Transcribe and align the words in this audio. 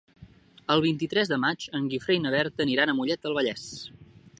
El 0.75 0.81
vint-i-tres 0.85 1.29
de 1.33 1.39
maig 1.45 1.67
en 1.81 1.87
Guifré 1.93 2.19
i 2.21 2.25
na 2.25 2.35
Berta 2.39 2.67
aniran 2.69 2.95
a 2.95 2.97
Mollet 3.03 3.25
del 3.29 3.41
Vallès. 3.41 3.73